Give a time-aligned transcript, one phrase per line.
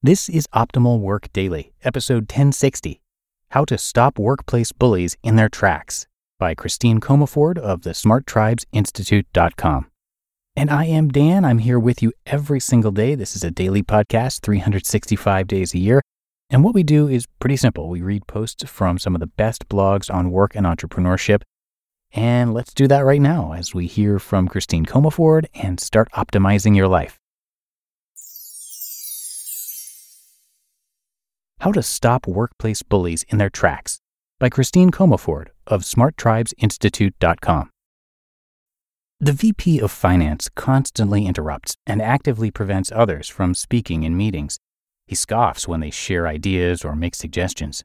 [0.00, 3.00] This is Optimal Work Daily, episode 1060
[3.48, 6.06] How to Stop Workplace Bullies in Their Tracks
[6.38, 9.90] by Christine Comaford of the SmartTribesInstitute.com.
[10.54, 11.44] And I am Dan.
[11.44, 13.16] I'm here with you every single day.
[13.16, 16.00] This is a daily podcast, 365 days a year.
[16.48, 17.88] And what we do is pretty simple.
[17.88, 21.42] We read posts from some of the best blogs on work and entrepreneurship.
[22.12, 26.76] And let's do that right now as we hear from Christine Comaford and start optimizing
[26.76, 27.18] your life.
[31.62, 33.98] How to Stop Workplace Bullies in Their Tracks
[34.38, 37.70] by Christine Comaford of SmartTribesInstitute.com.
[39.18, 44.60] The VP of Finance constantly interrupts and actively prevents others from speaking in meetings.
[45.08, 47.82] He scoffs when they share ideas or make suggestions.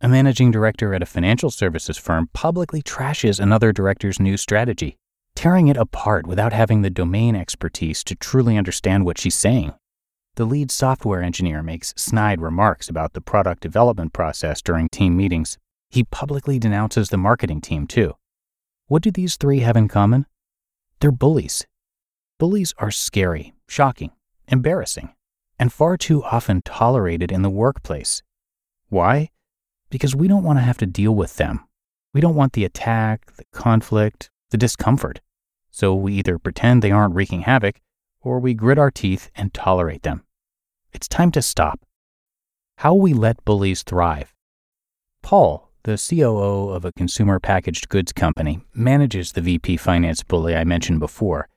[0.00, 4.96] A managing director at a financial services firm publicly trashes another director's new strategy,
[5.36, 9.74] tearing it apart without having the domain expertise to truly understand what she's saying.
[10.40, 15.58] The lead software engineer makes snide remarks about the product development process during team meetings.
[15.90, 18.14] He publicly denounces the marketing team, too.
[18.86, 20.24] What do these three have in common?
[20.98, 21.66] They're bullies.
[22.38, 24.12] Bullies are scary, shocking,
[24.48, 25.10] embarrassing,
[25.58, 28.22] and far too often tolerated in the workplace.
[28.88, 29.28] Why?
[29.90, 31.68] Because we don't want to have to deal with them.
[32.14, 35.20] We don't want the attack, the conflict, the discomfort.
[35.70, 37.82] So we either pretend they aren't wreaking havoc,
[38.22, 40.24] or we grit our teeth and tolerate them.
[40.92, 41.80] It's time to stop.
[42.78, 44.34] How we let bullies thrive.
[45.22, 50.64] Paul, the COO of a consumer packaged goods company, manages the VP finance bully I
[50.64, 51.48] mentioned before.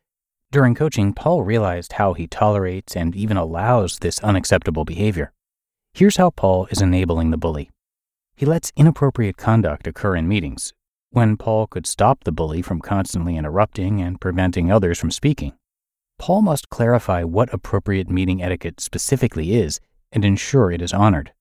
[0.51, 5.33] During coaching, Paul realized how he tolerates and even allows this unacceptable behavior.
[5.93, 7.71] Here's how Paul is enabling the bully.
[8.35, 10.73] He lets inappropriate conduct occur in meetings,
[11.09, 15.53] when Paul could stop the bully from constantly interrupting and preventing others from speaking.
[16.17, 19.79] Paul must clarify what appropriate meeting etiquette specifically is
[20.11, 21.33] and ensure it is honored.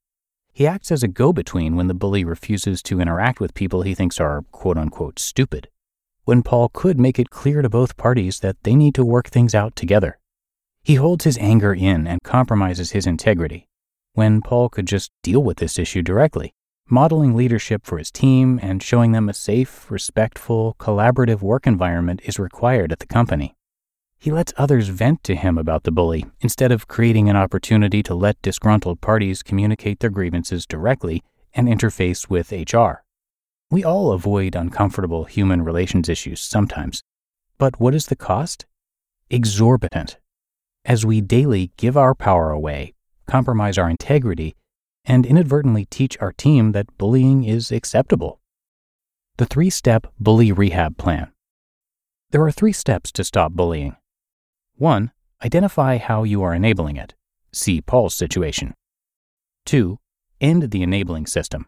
[0.52, 3.94] He acts as a go between when the bully refuses to interact with people he
[3.94, 5.68] thinks are quote unquote stupid,
[6.24, 9.54] when Paul could make it clear to both parties that they need to work things
[9.54, 10.18] out together.
[10.82, 13.68] He holds his anger in and compromises his integrity,
[14.14, 16.54] when Paul could just deal with this issue directly,
[16.88, 22.38] modeling leadership for his team and showing them a safe, respectful, collaborative work environment is
[22.38, 23.54] required at the company.
[24.22, 28.14] He lets others vent to him about the bully instead of creating an opportunity to
[28.14, 31.24] let disgruntled parties communicate their grievances directly
[31.54, 33.02] and interface with HR.
[33.68, 37.02] We all avoid uncomfortable human relations issues sometimes.
[37.58, 38.64] But what is the cost?
[39.28, 40.18] Exorbitant.
[40.84, 42.94] As we daily give our power away,
[43.26, 44.54] compromise our integrity,
[45.04, 48.38] and inadvertently teach our team that bullying is acceptable.
[49.38, 51.32] The three step bully rehab plan.
[52.30, 53.96] There are three steps to stop bullying.
[54.82, 55.12] 1.
[55.44, 57.14] Identify how you are enabling it.
[57.52, 58.74] See Paul's situation.
[59.66, 59.96] 2.
[60.40, 61.66] End the enabling system.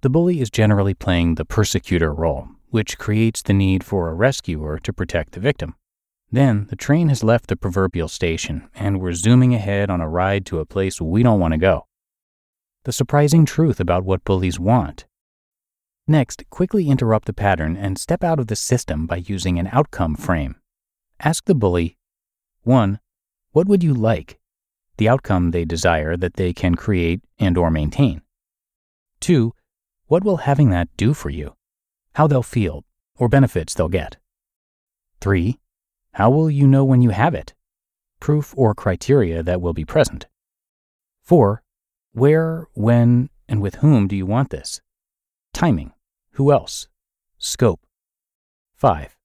[0.00, 4.78] The bully is generally playing the persecutor role, which creates the need for a rescuer
[4.78, 5.74] to protect the victim.
[6.32, 10.46] Then the train has left the proverbial station, and we're zooming ahead on a ride
[10.46, 11.84] to a place we don't want to go.
[12.84, 15.04] The surprising truth about what bullies want.
[16.06, 20.16] Next, quickly interrupt the pattern and step out of the system by using an outcome
[20.16, 20.56] frame.
[21.20, 21.97] Ask the bully
[22.68, 23.00] 1.
[23.52, 24.38] What would you like?
[24.98, 28.20] The outcome they desire that they can create and or maintain.
[29.20, 29.54] 2.
[30.06, 31.56] What will having that do for you?
[32.16, 32.84] How they'll feel
[33.16, 34.18] or benefits they'll get.
[35.22, 35.58] 3.
[36.12, 37.54] How will you know when you have it?
[38.20, 40.26] Proof or criteria that will be present.
[41.22, 41.62] 4.
[42.12, 44.82] Where, when, and with whom do you want this?
[45.54, 45.92] Timing.
[46.32, 46.86] Who else?
[47.38, 47.80] Scope.
[48.74, 49.17] 5.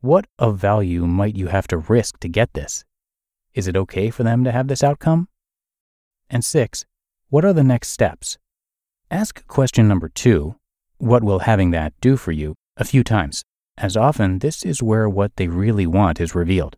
[0.00, 2.84] What of value might you have to risk to get this?
[3.52, 5.26] Is it okay for them to have this outcome?
[6.30, 6.86] And six,
[7.30, 8.38] what are the next steps?
[9.10, 10.54] Ask question number two,
[10.98, 13.42] what will having that do for you, a few times,
[13.76, 16.76] as often this is where what they really want is revealed.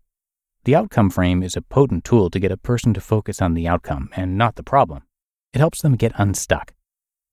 [0.64, 3.68] The outcome frame is a potent tool to get a person to focus on the
[3.68, 5.02] outcome and not the problem.
[5.52, 6.72] It helps them get unstuck.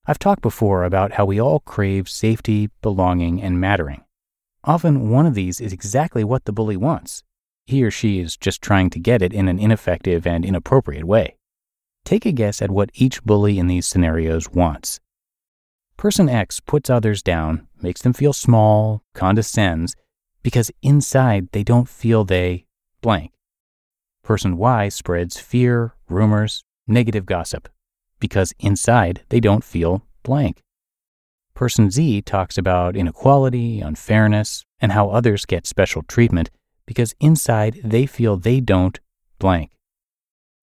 [0.05, 4.03] I've talked before about how we all crave safety, belonging, and mattering.
[4.67, 7.23] Often one of these is exactly what the bully wants.
[7.65, 11.37] He or she is just trying to get it in an ineffective and inappropriate way.
[12.03, 14.99] Take a guess at what each bully in these scenarios wants.
[15.95, 19.95] Person X puts others down, makes them feel small, condescends,
[20.43, 22.65] because inside they don't feel they
[23.01, 23.31] blank.
[24.21, 27.69] Person Y spreads fear, rumors, negative gossip,
[28.19, 30.61] because inside they don't feel blank.
[31.57, 36.51] Person Z talks about inequality, unfairness, and how others get special treatment
[36.85, 38.99] because inside they feel they don't
[39.39, 39.71] blank.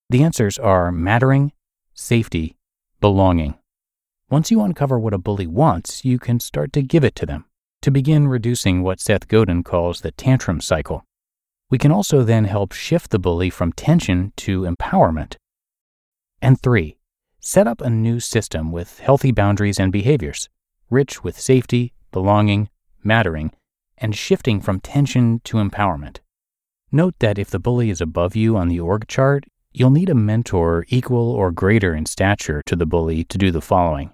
[0.09, 1.51] The answers are mattering,
[1.95, 2.55] safety,
[3.01, 3.59] belonging.
[4.31, 7.45] Once you uncover what a bully wants, you can start to give it to them
[7.83, 11.03] to begin reducing what Seth Godin calls the tantrum cycle.
[11.71, 15.35] We can also then help shift the bully from tension to empowerment.
[16.41, 16.99] And three,
[17.41, 20.49] set up a new system with healthy boundaries and behaviors,
[20.91, 22.69] rich with safety, belonging,
[23.03, 23.53] mattering,
[23.99, 26.19] and shifting from tension to empowerment.
[26.91, 30.15] Note that if the bully is above you on the org chart, you'll need a
[30.15, 34.13] mentor equal or greater in stature to the bully to do the following.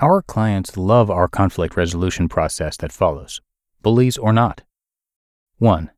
[0.00, 3.40] Our clients love our conflict resolution process that follows,
[3.82, 4.62] bullies or not.
[5.58, 5.90] 1.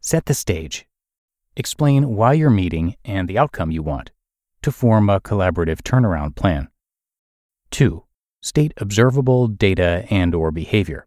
[0.00, 0.86] Set the stage.
[1.56, 4.10] Explain why you're meeting and the outcome you want
[4.62, 6.68] to form a collaborative turnaround plan.
[7.70, 8.03] 2.
[8.44, 11.06] State observable data and or behavior.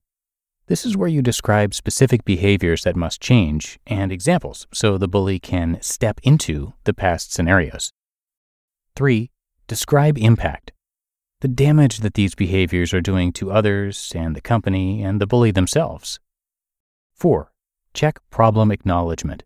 [0.65, 5.37] This is where you describe specific behaviors that must change and examples so the bully
[5.37, 7.93] can step into the past scenarios.
[8.95, 9.29] 3.
[9.67, 10.71] Describe impact.
[11.41, 15.51] The damage that these behaviors are doing to others and the company and the bully
[15.51, 16.19] themselves.
[17.13, 17.51] 4.
[17.93, 19.43] Check problem acknowledgement.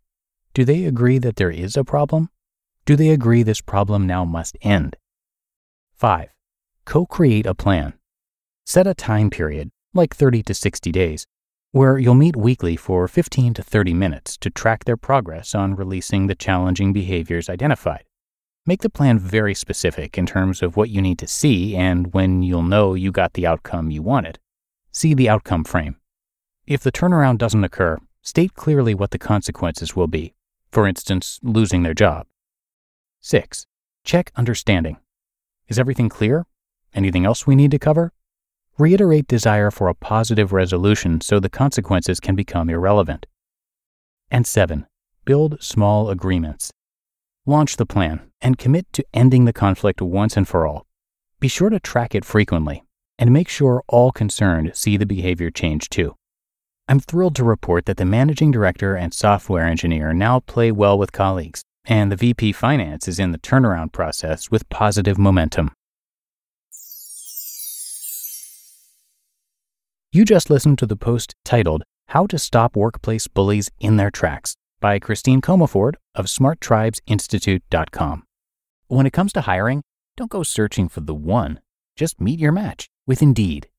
[0.54, 2.30] Do they agree that there is a problem?
[2.86, 4.96] Do they agree this problem now must end?
[5.98, 6.30] 5.
[6.92, 7.94] Co create a plan.
[8.66, 11.26] Set a time period, like 30 to 60 days,
[11.72, 16.28] where you'll meet weekly for 15 to 30 minutes to track their progress on releasing
[16.28, 18.04] the challenging behaviors identified.
[18.66, 22.44] Make the plan very specific in terms of what you need to see and when
[22.44, 24.38] you'll know you got the outcome you wanted.
[24.92, 25.96] See the outcome frame.
[26.68, 30.34] If the turnaround doesn't occur, state clearly what the consequences will be,
[30.74, 32.28] for instance, losing their job.
[33.22, 33.66] 6.
[34.04, 34.98] Check understanding.
[35.70, 36.46] Is everything clear?
[36.94, 38.12] Anything else we need to cover?
[38.78, 43.26] Reiterate desire for a positive resolution so the consequences can become irrelevant.
[44.30, 44.86] And 7.
[45.24, 46.72] Build small agreements.
[47.46, 50.86] Launch the plan and commit to ending the conflict once and for all.
[51.40, 52.84] Be sure to track it frequently
[53.18, 56.16] and make sure all concerned see the behavior change too.
[56.88, 61.12] I'm thrilled to report that the managing director and software engineer now play well with
[61.12, 65.72] colleagues and the VP Finance is in the turnaround process with positive momentum.
[70.14, 74.58] You just listened to the post titled How to Stop Workplace Bullies in Their Tracks
[74.82, 78.24] by Christine Comaford of smarttribesinstitute.com.
[78.88, 79.84] When it comes to hiring,
[80.18, 81.62] don't go searching for the one,
[81.96, 83.70] just meet your match with Indeed.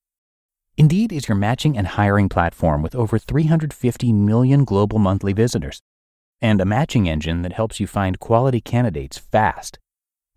[0.78, 5.82] Indeed is your matching and hiring platform with over 350 million global monthly visitors
[6.40, 9.78] and a matching engine that helps you find quality candidates fast.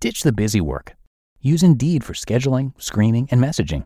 [0.01, 0.97] Ditch the busy work.
[1.39, 3.85] Use Indeed for scheduling, screening, and messaging.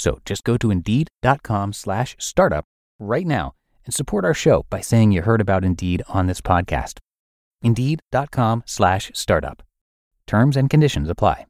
[0.00, 2.64] So just go to indeed.com slash startup
[2.98, 3.52] right now
[3.84, 7.00] and support our show by saying you heard about Indeed on this podcast.
[7.60, 9.62] Indeed.com slash startup.
[10.26, 11.44] Terms and conditions apply.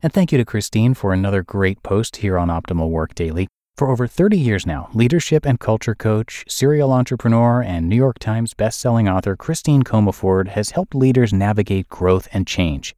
[0.00, 3.48] And thank you to Christine for another great post here on Optimal Work Daily.
[3.74, 8.54] For over 30 years now, leadership and culture coach, serial entrepreneur, and New York Times
[8.54, 12.94] bestselling author Christine Comaford has helped leaders navigate growth and change.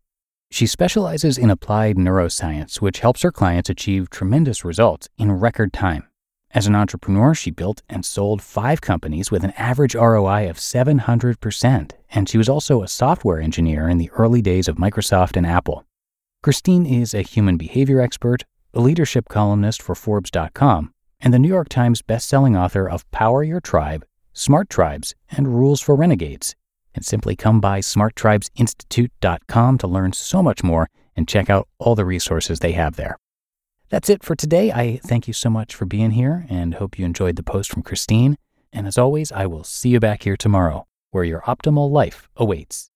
[0.53, 6.07] She specializes in applied neuroscience, which helps her clients achieve tremendous results in record time.
[6.51, 11.93] As an entrepreneur, she built and sold five companies with an average ROI of 700%,
[12.11, 15.87] and she was also a software engineer in the early days of Microsoft and Apple.
[16.43, 18.45] Christine is a human behavior expert,
[18.75, 20.93] a leadership columnist for Forbes.com,
[21.23, 24.05] and the New York Times bestselling author of Power Your Tribe,
[24.35, 26.55] Smart Tribes, and Rules for Renegades.
[26.95, 32.05] And simply come by smarttribesinstitute.com to learn so much more and check out all the
[32.05, 33.17] resources they have there.
[33.89, 34.73] That's it for today.
[34.73, 37.83] I thank you so much for being here and hope you enjoyed the post from
[37.83, 38.37] Christine.
[38.73, 42.92] And as always, I will see you back here tomorrow where your optimal life awaits.